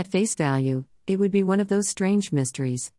At 0.00 0.06
face 0.06 0.34
value, 0.34 0.84
it 1.06 1.18
would 1.18 1.30
be 1.30 1.42
one 1.42 1.60
of 1.60 1.68
those 1.68 1.86
strange 1.86 2.32
mysteries. 2.32 2.90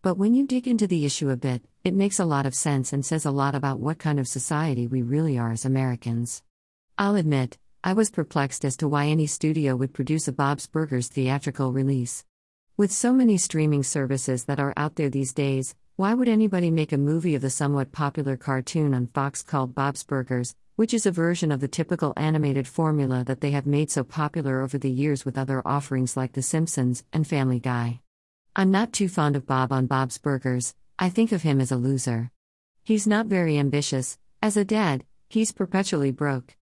But 0.00 0.16
when 0.16 0.32
you 0.32 0.46
dig 0.46 0.66
into 0.66 0.86
the 0.86 1.04
issue 1.04 1.28
a 1.28 1.36
bit, 1.36 1.62
it 1.84 1.92
makes 1.92 2.18
a 2.18 2.24
lot 2.24 2.46
of 2.46 2.54
sense 2.54 2.94
and 2.94 3.04
says 3.04 3.26
a 3.26 3.30
lot 3.30 3.54
about 3.54 3.78
what 3.78 3.98
kind 3.98 4.18
of 4.18 4.26
society 4.26 4.86
we 4.86 5.02
really 5.02 5.36
are 5.36 5.52
as 5.52 5.66
Americans. 5.66 6.42
I'll 6.96 7.14
admit, 7.14 7.58
I 7.84 7.92
was 7.92 8.08
perplexed 8.08 8.64
as 8.64 8.74
to 8.78 8.88
why 8.88 9.04
any 9.04 9.26
studio 9.26 9.76
would 9.76 9.92
produce 9.92 10.28
a 10.28 10.32
Bob's 10.32 10.66
Burgers 10.66 11.08
theatrical 11.08 11.74
release. 11.74 12.24
With 12.78 12.90
so 12.90 13.12
many 13.12 13.36
streaming 13.36 13.82
services 13.82 14.44
that 14.44 14.58
are 14.58 14.72
out 14.78 14.96
there 14.96 15.10
these 15.10 15.34
days, 15.34 15.74
why 15.96 16.12
would 16.12 16.28
anybody 16.28 16.70
make 16.70 16.92
a 16.92 16.98
movie 16.98 17.34
of 17.34 17.40
the 17.40 17.48
somewhat 17.48 17.90
popular 17.90 18.36
cartoon 18.36 18.92
on 18.92 19.06
Fox 19.06 19.42
called 19.42 19.74
Bob's 19.74 20.04
Burgers, 20.04 20.54
which 20.74 20.92
is 20.92 21.06
a 21.06 21.10
version 21.10 21.50
of 21.50 21.60
the 21.60 21.68
typical 21.68 22.12
animated 22.18 22.68
formula 22.68 23.24
that 23.24 23.40
they 23.40 23.52
have 23.52 23.64
made 23.64 23.90
so 23.90 24.04
popular 24.04 24.60
over 24.60 24.76
the 24.76 24.90
years 24.90 25.24
with 25.24 25.38
other 25.38 25.66
offerings 25.66 26.14
like 26.14 26.34
The 26.34 26.42
Simpsons 26.42 27.02
and 27.14 27.26
Family 27.26 27.58
Guy? 27.58 28.00
I'm 28.54 28.70
not 28.70 28.92
too 28.92 29.08
fond 29.08 29.36
of 29.36 29.46
Bob 29.46 29.72
on 29.72 29.86
Bob's 29.86 30.18
Burgers, 30.18 30.74
I 30.98 31.08
think 31.08 31.32
of 31.32 31.40
him 31.40 31.62
as 31.62 31.72
a 31.72 31.76
loser. 31.76 32.30
He's 32.84 33.06
not 33.06 33.24
very 33.24 33.56
ambitious, 33.56 34.18
as 34.42 34.58
a 34.58 34.66
dad, 34.66 35.02
he's 35.30 35.50
perpetually 35.50 36.10
broke. 36.10 36.56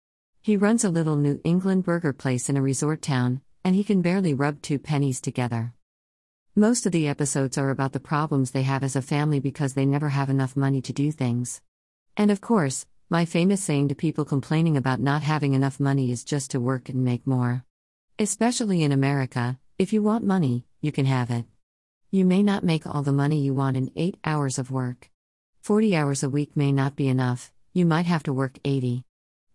He 0.43 0.57
runs 0.57 0.83
a 0.83 0.91
little 0.91 1.15
New 1.15 1.41
England 1.45 1.85
burger 1.85 2.13
place 2.13 2.49
in 2.49 2.57
a 2.57 2.63
resort 2.63 3.01
town, 3.01 3.43
and 3.65 3.77
he 3.77 3.85
can 3.85 4.03
barely 4.03 4.35
rub 4.35 4.61
two 4.61 4.81
pennies 4.81 5.21
together. 5.21 5.73
Most 6.61 6.85
of 6.85 6.93
the 6.93 7.09
episodes 7.09 7.57
are 7.57 7.71
about 7.71 7.93
the 7.93 8.01
problems 8.01 8.51
they 8.51 8.65
have 8.65 8.85
as 8.85 8.95
a 8.95 9.01
family 9.01 9.41
because 9.41 9.73
they 9.73 9.87
never 9.87 10.11
have 10.11 10.29
enough 10.29 10.59
money 10.59 10.83
to 10.83 10.93
do 10.93 11.11
things. 11.11 11.63
And 12.19 12.31
of 12.31 12.43
course, 12.43 12.85
my 13.09 13.25
famous 13.25 13.65
saying 13.65 13.89
to 13.89 13.95
people 13.95 14.27
complaining 14.27 14.77
about 14.77 15.01
not 15.01 15.23
having 15.23 15.55
enough 15.55 15.81
money 15.81 16.13
is 16.13 16.23
just 16.23 16.51
to 16.51 16.61
work 16.61 16.91
and 16.91 17.03
make 17.03 17.27
more. 17.27 17.65
Especially 18.19 18.83
in 18.83 18.93
America, 18.93 19.59
if 19.79 19.95
you 19.95 20.03
want 20.03 20.23
money, 20.23 20.67
you 20.83 20.93
can 20.93 21.07
have 21.07 21.31
it. 21.31 21.47
You 22.11 22.27
may 22.27 22.43
not 22.43 22.63
make 22.63 22.87
all 22.87 23.03
the 23.03 23.11
money 23.11 23.41
you 23.41 23.55
want 23.55 23.79
in 23.79 23.91
8 23.97 24.19
hours 24.23 24.59
of 24.59 24.71
work. 24.71 25.09
40 25.63 25.97
hours 25.97 26.23
a 26.23 26.29
week 26.29 26.55
may 26.59 26.73
not 26.73 26.95
be 26.95 27.09
enough, 27.09 27.51
you 27.73 27.87
might 27.87 28.05
have 28.05 28.25
to 28.25 28.35
work 28.35 28.59
80. 28.67 29.03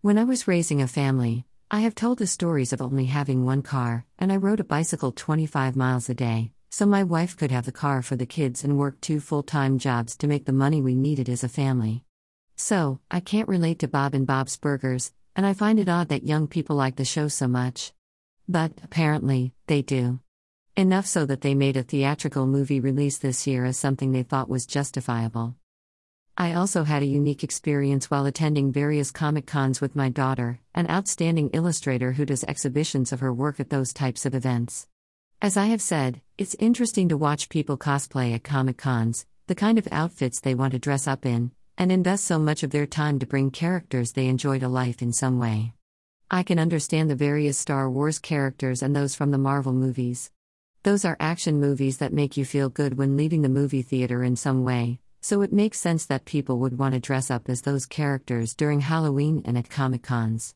When 0.02 0.18
I 0.18 0.24
was 0.24 0.48
raising 0.48 0.82
a 0.82 0.88
family, 0.88 1.46
I 1.70 1.82
have 1.82 1.94
told 1.94 2.18
the 2.18 2.26
stories 2.26 2.74
of 2.74 2.82
only 2.82 3.06
having 3.06 3.46
one 3.46 3.62
car, 3.62 4.08
and 4.18 4.34
I 4.34 4.38
rode 4.38 4.60
a 4.60 4.64
bicycle 4.64 5.12
25 5.12 5.76
miles 5.76 6.10
a 6.10 6.16
day 6.16 6.52
so 6.70 6.86
my 6.86 7.04
wife 7.04 7.38
could 7.38 7.52
have 7.52 7.66
the 7.66 7.72
car 7.72 8.02
for 8.02 8.16
the 8.16 8.26
kids 8.26 8.64
and 8.64 8.78
work 8.78 9.00
two 9.02 9.20
full 9.20 9.44
time 9.44 9.78
jobs 9.78 10.16
to 10.18 10.28
make 10.28 10.46
the 10.46 10.52
money 10.52 10.82
we 10.82 10.96
needed 10.96 11.30
as 11.30 11.44
a 11.44 11.50
family. 11.50 12.04
So, 12.56 13.00
I 13.12 13.20
can't 13.20 13.48
relate 13.48 13.80
to 13.80 13.88
Bob 13.88 14.14
and 14.14 14.26
Bob's 14.26 14.58
Burgers, 14.58 15.12
and 15.36 15.46
I 15.46 15.54
find 15.54 15.80
it 15.80 15.90
odd 15.90 16.10
that 16.10 16.26
young 16.26 16.48
people 16.48 16.76
like 16.76 16.96
the 16.96 17.06
show 17.06 17.28
so 17.28 17.48
much. 17.48 17.94
But, 18.48 18.74
apparently, 18.84 19.54
they 19.68 19.82
do. 19.82 20.20
Enough 20.78 21.06
so 21.06 21.26
that 21.26 21.42
they 21.42 21.56
made 21.56 21.78
a 21.78 21.84
theatrical 21.84 22.48
movie 22.48 22.80
release 22.80 23.18
this 23.18 23.48
year 23.48 23.66
as 23.66 23.78
something 23.78 24.12
they 24.12 24.24
thought 24.24 24.50
was 24.50 24.66
justifiable. 24.66 25.56
I 26.38 26.54
also 26.54 26.84
had 26.84 27.02
a 27.02 27.06
unique 27.06 27.46
experience 27.46 28.12
while 28.12 28.26
attending 28.26 28.74
various 28.74 29.10
Comic 29.10 29.46
Cons 29.48 29.80
with 29.80 29.96
my 29.96 30.10
daughter, 30.10 30.60
an 30.74 30.90
outstanding 30.90 31.50
illustrator 31.54 32.12
who 32.12 32.26
does 32.26 32.44
exhibitions 32.44 33.14
of 33.14 33.22
her 33.22 33.34
work 33.34 33.62
at 33.62 33.70
those 33.70 33.94
types 33.94 34.26
of 34.26 34.36
events. 34.36 34.88
As 35.42 35.58
I 35.58 35.66
have 35.68 35.82
said, 35.82 36.22
it's 36.38 36.56
interesting 36.56 37.10
to 37.10 37.18
watch 37.18 37.50
people 37.50 37.78
cosplay 37.78 38.34
at 38.34 38.44
Comic 38.44 38.78
Cons, 38.78 39.26
the 39.48 39.54
kind 39.54 39.78
of 39.78 39.88
outfits 39.92 40.40
they 40.40 40.56
want 40.56 40.72
to 40.72 40.80
dress 40.80 41.08
up 41.08 41.26
in, 41.26 41.52
and 41.78 41.92
invest 41.92 42.24
so 42.24 42.40
much 42.40 42.64
of 42.64 42.72
their 42.72 42.88
time 42.88 43.20
to 43.20 43.28
bring 43.28 43.52
characters 43.52 44.14
they 44.14 44.28
enjoy 44.28 44.60
to 44.60 44.70
life 44.70 45.02
in 45.02 45.12
some 45.12 45.38
way. 45.38 45.74
I 46.32 46.42
can 46.42 46.58
understand 46.58 47.10
the 47.10 47.16
various 47.16 47.58
Star 47.58 47.90
Wars 47.90 48.18
characters 48.18 48.82
and 48.82 48.96
those 48.96 49.14
from 49.14 49.32
the 49.32 49.38
Marvel 49.38 49.74
movies. 49.74 50.32
Those 50.84 51.06
are 51.06 51.18
action 51.20 51.60
movies 51.60 51.98
that 51.98 52.14
make 52.14 52.38
you 52.38 52.46
feel 52.46 52.70
good 52.70 52.98
when 52.98 53.18
leaving 53.18 53.42
the 53.42 53.50
movie 53.50 53.82
theater 53.82 54.24
in 54.24 54.38
some 54.38 54.64
way, 54.64 55.00
so 55.22 55.42
it 55.42 55.54
makes 55.54 55.80
sense 55.80 56.06
that 56.06 56.26
people 56.26 56.60
would 56.60 56.80
want 56.80 56.94
to 56.94 57.00
dress 57.00 57.30
up 57.30 57.50
as 57.50 57.62
those 57.62 57.86
characters 57.86 58.56
during 58.56 58.80
Halloween 58.80 59.44
and 59.46 59.58
at 59.58 59.70
Comic 59.70 60.02
Cons. 60.02 60.56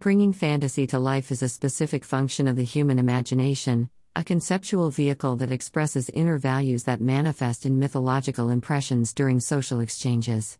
Bringing 0.00 0.32
fantasy 0.32 0.86
to 0.88 0.98
life 0.98 1.30
is 1.30 1.42
a 1.42 1.48
specific 1.48 2.04
function 2.04 2.48
of 2.48 2.56
the 2.56 2.64
human 2.64 2.98
imagination, 2.98 3.90
a 4.16 4.22
conceptual 4.22 4.90
vehicle 4.90 5.34
that 5.34 5.50
expresses 5.50 6.08
inner 6.10 6.38
values 6.38 6.84
that 6.84 7.00
manifest 7.00 7.66
in 7.66 7.80
mythological 7.80 8.48
impressions 8.48 9.12
during 9.12 9.40
social 9.40 9.80
exchanges. 9.80 10.56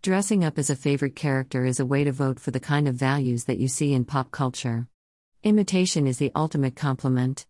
Dressing 0.00 0.42
up 0.42 0.58
as 0.58 0.70
a 0.70 0.76
favorite 0.76 1.14
character 1.14 1.66
is 1.66 1.78
a 1.78 1.84
way 1.84 2.04
to 2.04 2.12
vote 2.12 2.40
for 2.40 2.50
the 2.50 2.60
kind 2.60 2.88
of 2.88 2.94
values 2.94 3.44
that 3.44 3.58
you 3.58 3.68
see 3.68 3.92
in 3.92 4.06
pop 4.06 4.30
culture. 4.30 4.88
Imitation 5.42 6.06
is 6.06 6.16
the 6.16 6.32
ultimate 6.34 6.76
compliment. 6.76 7.44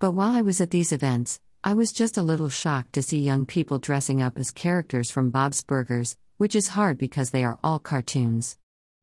But 0.00 0.10
while 0.10 0.34
I 0.34 0.42
was 0.42 0.60
at 0.60 0.72
these 0.72 0.90
events, 0.90 1.38
I 1.62 1.74
was 1.74 1.92
just 1.92 2.16
a 2.16 2.22
little 2.22 2.48
shocked 2.48 2.92
to 2.94 3.02
see 3.02 3.20
young 3.20 3.46
people 3.46 3.78
dressing 3.78 4.20
up 4.20 4.36
as 4.36 4.50
characters 4.50 5.12
from 5.12 5.30
Bob's 5.30 5.62
Burgers, 5.62 6.16
which 6.36 6.56
is 6.56 6.68
hard 6.68 6.98
because 6.98 7.30
they 7.30 7.44
are 7.44 7.60
all 7.62 7.78
cartoons. 7.78 8.58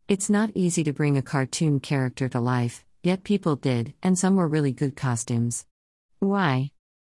It's 0.10 0.30
not 0.30 0.52
easy 0.54 0.84
to 0.84 0.92
bring 0.92 1.16
a 1.16 1.22
cartoon 1.22 1.80
character 1.80 2.28
to 2.28 2.42
life, 2.42 2.84
yet 3.04 3.24
people 3.24 3.56
did, 3.56 3.94
and 4.04 4.20
some 4.20 4.36
were 4.36 4.50
really 4.50 4.74
good 4.74 4.98
costumes. 4.98 5.66
Why? 6.24 6.72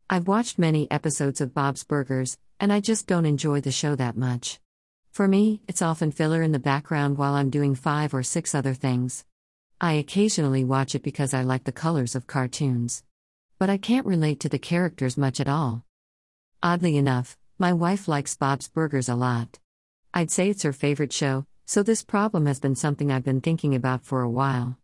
I've 0.09 0.27
watched 0.27 0.57
many 0.57 0.89
episodes 0.89 1.39
of 1.39 1.53
Bob's 1.53 1.83
Burgers, 1.83 2.39
and 2.59 2.73
I 2.73 2.79
just 2.79 3.05
don't 3.05 3.27
enjoy 3.27 3.61
the 3.61 3.71
show 3.71 3.93
that 3.95 4.17
much. 4.17 4.59
For 5.11 5.27
me, 5.27 5.61
it's 5.67 5.83
often 5.83 6.11
filler 6.11 6.41
in 6.41 6.53
the 6.53 6.59
background 6.59 7.19
while 7.19 7.35
I'm 7.35 7.51
doing 7.51 7.75
five 7.75 8.15
or 8.15 8.23
six 8.23 8.55
other 8.55 8.73
things. 8.73 9.23
I 9.79 9.93
occasionally 9.93 10.63
watch 10.63 10.95
it 10.95 11.03
because 11.03 11.35
I 11.35 11.43
like 11.43 11.65
the 11.65 11.71
colors 11.71 12.15
of 12.15 12.25
cartoons. 12.25 13.03
But 13.59 13.69
I 13.69 13.77
can't 13.77 14.07
relate 14.07 14.39
to 14.39 14.49
the 14.49 14.57
characters 14.57 15.17
much 15.17 15.39
at 15.39 15.47
all. 15.47 15.85
Oddly 16.63 16.97
enough, 16.97 17.37
my 17.59 17.73
wife 17.73 18.07
likes 18.07 18.35
Bob's 18.35 18.69
Burgers 18.69 19.07
a 19.07 19.13
lot. 19.13 19.59
I'd 20.15 20.31
say 20.31 20.49
it's 20.49 20.63
her 20.63 20.73
favorite 20.73 21.13
show, 21.13 21.45
so 21.67 21.83
this 21.83 22.03
problem 22.03 22.47
has 22.47 22.59
been 22.59 22.75
something 22.75 23.11
I've 23.11 23.23
been 23.23 23.41
thinking 23.41 23.75
about 23.75 24.03
for 24.03 24.23
a 24.23 24.29
while. 24.29 24.79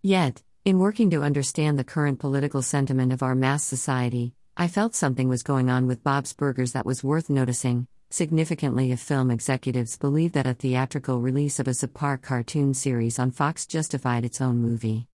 Yet, 0.00 0.44
in 0.64 0.78
working 0.78 1.10
to 1.10 1.22
understand 1.22 1.78
the 1.78 1.84
current 1.84 2.18
political 2.18 2.62
sentiment 2.62 3.12
of 3.12 3.22
our 3.22 3.34
mass 3.34 3.62
society, 3.62 4.32
I 4.56 4.66
felt 4.66 4.94
something 4.94 5.28
was 5.28 5.42
going 5.42 5.68
on 5.68 5.86
with 5.86 6.02
Bob's 6.02 6.32
Burgers 6.32 6.72
that 6.72 6.86
was 6.86 7.04
worth 7.04 7.28
noticing, 7.28 7.86
significantly 8.08 8.90
if 8.90 9.00
film 9.00 9.30
executives 9.30 9.98
believe 9.98 10.32
that 10.32 10.46
a 10.46 10.54
theatrical 10.54 11.20
release 11.20 11.58
of 11.58 11.68
a 11.68 11.72
subpar 11.72 12.22
cartoon 12.22 12.72
series 12.72 13.18
on 13.18 13.30
Fox 13.30 13.66
justified 13.66 14.24
its 14.24 14.40
own 14.40 14.56
movie. 14.56 15.06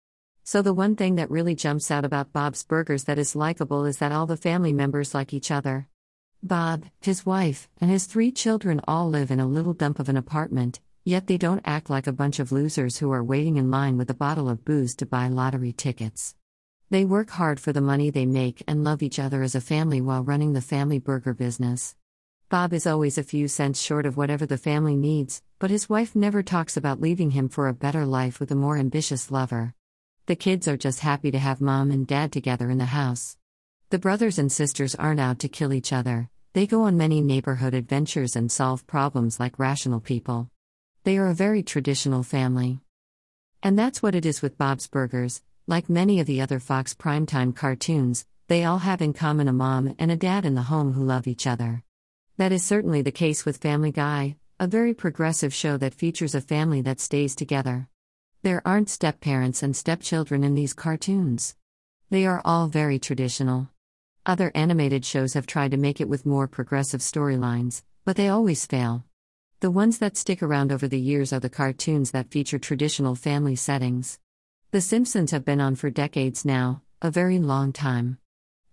So 0.43 0.61
the 0.61 0.73
one 0.73 0.95
thing 0.95 1.15
that 1.15 1.31
really 1.31 1.55
jumps 1.55 1.89
out 1.89 2.05
about 2.05 2.31
Bob's 2.31 2.63
Burgers 2.63 3.05
that 3.05 3.17
is 3.17 3.35
likable 3.35 3.85
is 3.85 3.97
that 3.97 4.11
all 4.11 4.27
the 4.27 4.37
family 4.37 4.73
members 4.73 5.15
like 5.15 5.33
each 5.33 5.49
other. 5.49 5.87
Bob, 6.43 6.85
his 7.01 7.25
wife, 7.25 7.67
and 7.81 7.89
his 7.89 8.05
three 8.05 8.31
children 8.31 8.81
all 8.87 9.09
live 9.09 9.31
in 9.31 9.39
a 9.39 9.47
little 9.47 9.73
dump 9.73 9.99
of 9.99 10.09
an 10.09 10.17
apartment, 10.17 10.79
Yet 11.09 11.25
they 11.25 11.39
don't 11.39 11.63
act 11.65 11.89
like 11.89 12.05
a 12.05 12.13
bunch 12.13 12.37
of 12.37 12.51
losers 12.51 12.99
who 12.99 13.11
are 13.11 13.23
waiting 13.23 13.57
in 13.57 13.71
line 13.71 13.97
with 13.97 14.11
a 14.11 14.13
bottle 14.13 14.47
of 14.47 14.63
booze 14.63 14.93
to 14.97 15.07
buy 15.07 15.27
lottery 15.27 15.73
tickets. 15.73 16.35
They 16.91 17.03
work 17.03 17.31
hard 17.31 17.59
for 17.59 17.73
the 17.73 17.81
money 17.81 18.11
they 18.11 18.27
make 18.27 18.61
and 18.67 18.83
love 18.83 19.01
each 19.01 19.17
other 19.17 19.41
as 19.41 19.55
a 19.55 19.59
family 19.59 20.01
while 20.01 20.23
running 20.23 20.53
the 20.53 20.61
family 20.61 20.99
burger 20.99 21.33
business. 21.33 21.95
Bob 22.49 22.73
is 22.73 22.85
always 22.85 23.17
a 23.17 23.23
few 23.23 23.47
cents 23.47 23.81
short 23.81 24.05
of 24.05 24.17
whatever 24.17 24.45
the 24.45 24.59
family 24.59 24.95
needs, 24.95 25.41
but 25.57 25.71
his 25.71 25.89
wife 25.89 26.15
never 26.15 26.43
talks 26.43 26.77
about 26.77 27.01
leaving 27.01 27.31
him 27.31 27.49
for 27.49 27.67
a 27.67 27.73
better 27.73 28.05
life 28.05 28.39
with 28.39 28.51
a 28.51 28.55
more 28.55 28.77
ambitious 28.77 29.31
lover. 29.31 29.73
The 30.27 30.35
kids 30.35 30.67
are 30.67 30.77
just 30.77 30.99
happy 30.99 31.31
to 31.31 31.39
have 31.39 31.59
mom 31.59 31.89
and 31.89 32.05
dad 32.05 32.31
together 32.31 32.69
in 32.69 32.77
the 32.77 32.85
house. 32.85 33.35
The 33.89 33.97
brothers 33.97 34.37
and 34.37 34.51
sisters 34.51 34.93
aren't 34.93 35.19
out 35.19 35.39
to 35.39 35.49
kill 35.49 35.73
each 35.73 35.91
other, 35.91 36.29
they 36.53 36.67
go 36.67 36.83
on 36.83 36.97
many 36.97 37.19
neighborhood 37.21 37.73
adventures 37.73 38.35
and 38.35 38.51
solve 38.51 38.85
problems 38.85 39.39
like 39.39 39.57
rational 39.57 40.01
people. 40.01 40.51
They 41.03 41.17
are 41.17 41.27
a 41.27 41.33
very 41.33 41.63
traditional 41.63 42.23
family. 42.23 42.81
And 43.63 43.79
that's 43.79 44.03
what 44.03 44.15
it 44.15 44.25
is 44.25 44.41
with 44.41 44.57
Bob's 44.57 44.87
Burgers, 44.87 45.41
like 45.67 45.89
many 45.89 46.19
of 46.19 46.27
the 46.27 46.41
other 46.41 46.59
Fox 46.59 46.93
primetime 46.93 47.55
cartoons, 47.55 48.25
they 48.47 48.63
all 48.65 48.79
have 48.79 49.01
in 49.01 49.13
common 49.13 49.47
a 49.47 49.53
mom 49.53 49.95
and 49.99 50.11
a 50.11 50.17
dad 50.17 50.43
in 50.43 50.55
the 50.55 50.63
home 50.63 50.93
who 50.93 51.03
love 51.03 51.27
each 51.27 51.45
other. 51.45 51.83
That 52.37 52.51
is 52.51 52.65
certainly 52.65 53.01
the 53.01 53.11
case 53.11 53.45
with 53.45 53.57
Family 53.57 53.91
Guy, 53.91 54.37
a 54.59 54.67
very 54.67 54.93
progressive 54.93 55.53
show 55.53 55.77
that 55.77 55.93
features 55.93 56.35
a 56.35 56.41
family 56.41 56.81
that 56.81 56.99
stays 56.99 57.35
together. 57.35 57.87
There 58.41 58.61
aren't 58.65 58.89
step 58.89 59.21
parents 59.21 59.61
and 59.61 59.75
stepchildren 59.75 60.43
in 60.43 60.55
these 60.55 60.73
cartoons. 60.73 61.55
They 62.09 62.25
are 62.25 62.41
all 62.43 62.67
very 62.67 62.97
traditional. 62.97 63.69
Other 64.25 64.51
animated 64.55 65.05
shows 65.05 65.33
have 65.33 65.45
tried 65.45 65.71
to 65.71 65.77
make 65.77 66.01
it 66.01 66.09
with 66.09 66.25
more 66.25 66.47
progressive 66.47 67.01
storylines, 67.01 67.83
but 68.03 68.15
they 68.15 68.29
always 68.29 68.65
fail. 68.65 69.05
The 69.61 69.69
ones 69.69 69.97
that 69.97 70.15
stick 70.15 70.41
around 70.41 70.71
over 70.71 70.87
the 70.87 70.97
years 70.97 71.33
are 71.33 71.39
the 71.41 71.49
cartoons 71.49 72.11
that 72.11 72.31
feature 72.31 72.59
traditional 72.59 73.13
family 73.13 73.57
settings. 73.57 74.17
The 74.71 74.79
Simpsons 74.79 75.31
have 75.31 75.43
been 75.43 75.59
on 75.59 75.75
for 75.75 75.89
decades 75.89 76.45
now, 76.45 76.81
a 77.01 77.11
very 77.11 77.39
long 77.39 77.73
time. 77.73 78.19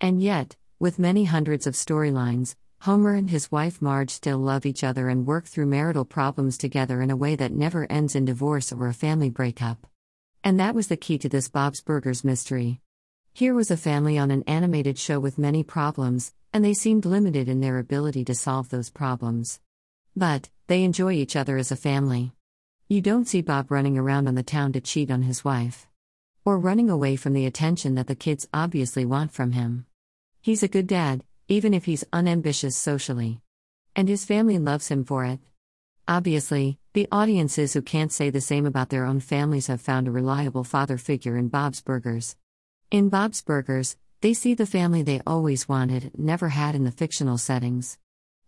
And 0.00 0.22
yet, 0.22 0.54
with 0.78 1.00
many 1.00 1.24
hundreds 1.24 1.66
of 1.66 1.74
storylines, 1.74 2.54
Homer 2.82 3.14
and 3.14 3.28
his 3.28 3.50
wife 3.50 3.82
Marge 3.82 4.10
still 4.10 4.38
love 4.38 4.64
each 4.64 4.84
other 4.84 5.08
and 5.08 5.26
work 5.26 5.46
through 5.46 5.66
marital 5.66 6.04
problems 6.04 6.56
together 6.56 7.02
in 7.02 7.10
a 7.10 7.16
way 7.16 7.34
that 7.34 7.50
never 7.50 7.90
ends 7.90 8.14
in 8.14 8.24
divorce 8.24 8.70
or 8.70 8.86
a 8.86 8.94
family 8.94 9.28
breakup. 9.28 9.88
And 10.44 10.60
that 10.60 10.76
was 10.76 10.86
the 10.86 10.96
key 10.96 11.18
to 11.18 11.28
this 11.28 11.48
Bob's 11.48 11.80
Burgers 11.80 12.22
mystery. 12.22 12.80
Here 13.34 13.54
was 13.54 13.72
a 13.72 13.76
family 13.76 14.18
on 14.18 14.30
an 14.30 14.44
animated 14.46 15.00
show 15.00 15.18
with 15.18 15.36
many 15.36 15.64
problems, 15.64 16.32
and 16.52 16.64
they 16.64 16.74
seemed 16.74 17.04
limited 17.04 17.48
in 17.48 17.60
their 17.60 17.78
ability 17.78 18.24
to 18.26 18.36
solve 18.36 18.68
those 18.68 18.88
problems. 18.88 19.58
But, 20.14 20.48
they 20.68 20.82
enjoy 20.82 21.12
each 21.12 21.36
other 21.36 21.56
as 21.56 21.70
a 21.70 21.76
family. 21.76 22.32
You 22.88 23.00
don't 23.00 23.26
see 23.26 23.40
Bob 23.40 23.70
running 23.70 23.96
around 23.96 24.26
on 24.26 24.34
the 24.34 24.42
town 24.42 24.72
to 24.72 24.80
cheat 24.80 25.10
on 25.10 25.22
his 25.22 25.44
wife. 25.44 25.86
Or 26.44 26.58
running 26.58 26.90
away 26.90 27.16
from 27.16 27.32
the 27.32 27.46
attention 27.46 27.94
that 27.94 28.06
the 28.06 28.14
kids 28.14 28.48
obviously 28.52 29.04
want 29.04 29.32
from 29.32 29.52
him. 29.52 29.86
He's 30.40 30.62
a 30.62 30.68
good 30.68 30.86
dad, 30.86 31.24
even 31.48 31.74
if 31.74 31.84
he's 31.84 32.04
unambitious 32.12 32.76
socially. 32.76 33.40
And 33.94 34.08
his 34.08 34.24
family 34.24 34.58
loves 34.58 34.88
him 34.88 35.04
for 35.04 35.24
it. 35.24 35.40
Obviously, 36.08 36.78
the 36.92 37.08
audiences 37.10 37.72
who 37.72 37.82
can't 37.82 38.12
say 38.12 38.30
the 38.30 38.40
same 38.40 38.66
about 38.66 38.90
their 38.90 39.04
own 39.04 39.20
families 39.20 39.66
have 39.66 39.80
found 39.80 40.06
a 40.06 40.12
reliable 40.12 40.64
father 40.64 40.98
figure 40.98 41.36
in 41.36 41.48
Bob's 41.48 41.82
Burgers. 41.82 42.36
In 42.90 43.08
Bob's 43.08 43.42
Burgers, 43.42 43.96
they 44.20 44.32
see 44.32 44.54
the 44.54 44.66
family 44.66 45.02
they 45.02 45.20
always 45.26 45.68
wanted, 45.68 46.12
never 46.16 46.50
had 46.50 46.74
in 46.74 46.84
the 46.84 46.92
fictional 46.92 47.38
settings. 47.38 47.98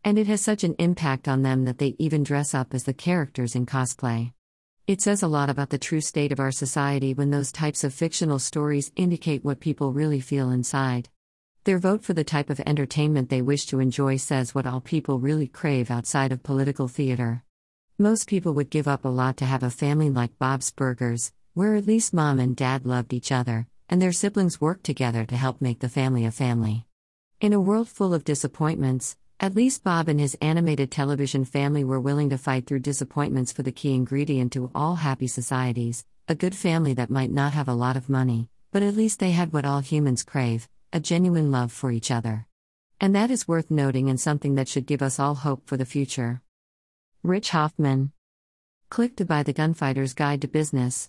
And 0.09 0.19
it 0.19 0.27
has 0.29 0.41
such 0.41 0.65
an 0.65 0.75
impact 0.79 1.29
on 1.29 1.43
them 1.43 1.67
that 1.67 1.77
they 1.77 1.95
even 1.99 2.23
dress 2.23 2.55
up 2.55 2.73
as 2.73 2.85
the 2.85 2.95
characters 2.95 3.55
in 3.55 3.67
cosplay. 3.67 4.33
It 4.87 5.03
says 5.03 5.23
a 5.23 5.29
lot 5.29 5.51
about 5.51 5.69
the 5.69 5.77
true 5.77 6.01
state 6.01 6.33
of 6.33 6.41
our 6.41 6.51
society 6.51 7.13
when 7.13 7.31
those 7.31 7.53
types 7.53 7.85
of 7.85 7.93
fictional 7.93 8.39
stories 8.39 8.91
indicate 8.97 9.45
what 9.45 9.61
people 9.61 9.93
really 9.93 10.21
feel 10.21 10.51
inside. 10.51 11.11
Their 11.65 11.79
vote 11.79 12.05
for 12.05 12.15
the 12.15 12.25
type 12.25 12.49
of 12.49 12.59
entertainment 12.61 13.29
they 13.29 13.43
wish 13.43 13.67
to 13.67 13.81
enjoy 13.81 14.17
says 14.17 14.55
what 14.55 14.67
all 14.67 14.81
people 14.81 15.19
really 15.19 15.47
crave 15.47 15.91
outside 15.91 16.33
of 16.33 16.43
political 16.43 16.89
theater. 16.89 17.45
Most 17.99 18.29
people 18.29 18.55
would 18.55 18.71
give 18.71 18.89
up 18.89 19.05
a 19.05 19.09
lot 19.09 19.37
to 19.37 19.45
have 19.45 19.63
a 19.63 19.69
family 19.69 20.09
like 20.09 20.39
Bob's 20.39 20.71
Burgers, 20.71 21.35
where 21.53 21.75
at 21.75 21.87
least 21.87 22.15
mom 22.15 22.41
and 22.41 22.57
dad 22.57 22.87
loved 22.87 23.13
each 23.13 23.31
other, 23.31 23.67
and 23.91 24.01
their 24.01 24.13
siblings 24.13 24.59
worked 24.59 24.85
together 24.85 25.27
to 25.27 25.37
help 25.37 25.61
make 25.61 25.81
the 25.81 25.89
family 25.91 26.25
a 26.25 26.31
family. 26.31 26.87
In 27.43 27.53
a 27.53 27.61
world 27.61 27.91
full 27.91 28.15
of 28.15 28.25
disappointments, 28.25 29.19
at 29.41 29.55
least 29.55 29.85
Bob 29.85 30.09
and 30.09 30.19
his 30.19 30.37
animated 30.41 30.91
television 30.91 31.45
family 31.45 31.85
were 31.85 32.01
willing 32.01 32.31
to 32.31 32.39
fight 32.39 32.67
through 32.67 32.81
disappointments 32.81 33.53
for 33.53 33.63
the 33.63 33.73
key 33.73 33.95
ingredient 33.95 34.53
to 34.53 34.71
all 34.75 34.97
happy 34.97 35.27
societies 35.27 36.05
a 36.31 36.35
good 36.35 36.55
family 36.55 36.93
that 36.93 37.09
might 37.09 37.31
not 37.31 37.55
have 37.55 37.69
a 37.69 37.75
lot 37.75 37.97
of 37.97 38.11
money, 38.11 38.51
but 38.71 38.83
at 38.83 38.95
least 38.95 39.19
they 39.19 39.31
had 39.31 39.51
what 39.51 39.65
all 39.65 39.81
humans 39.81 40.23
crave 40.23 40.69
a 40.93 41.01
genuine 41.01 41.51
love 41.51 41.71
for 41.71 41.91
each 41.91 42.11
other. 42.11 42.47
And 43.01 43.15
that 43.15 43.31
is 43.31 43.47
worth 43.47 43.71
noting 43.71 44.11
and 44.11 44.19
something 44.19 44.55
that 44.57 44.69
should 44.69 44.87
give 44.87 45.03
us 45.03 45.19
all 45.19 45.35
hope 45.35 45.67
for 45.67 45.77
the 45.77 45.85
future. 45.85 46.43
Rich 47.23 47.51
Hoffman. 47.51 48.13
Click 48.91 49.17
to 49.17 49.25
buy 49.25 49.43
the 49.43 49.53
Gunfighter's 49.53 50.15
Guide 50.15 50.41
to 50.43 50.49
Business. 50.49 51.07